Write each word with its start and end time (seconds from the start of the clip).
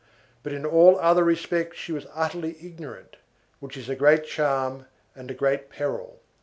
but 0.41 0.51
in 0.51 0.65
all 0.65 0.97
other 0.99 1.23
respects 1.23 1.77
she 1.77 1.91
was 1.91 2.07
utterly 2.15 2.55
ignorant, 2.59 3.17
which 3.59 3.77
is 3.77 3.87
a 3.87 3.95
great 3.95 4.25
charm 4.25 4.87
and 5.13 5.29
a 5.29 5.33
great 5.35 5.69
peril. 5.69 6.19